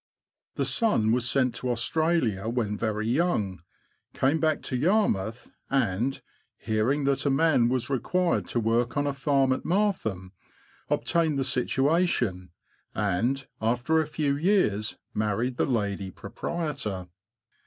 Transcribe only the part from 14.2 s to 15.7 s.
years, married the